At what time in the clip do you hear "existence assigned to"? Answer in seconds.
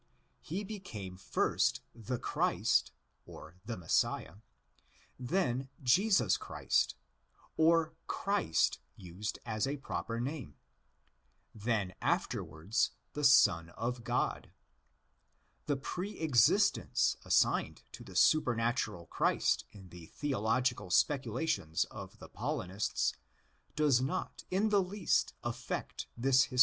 16.17-18.03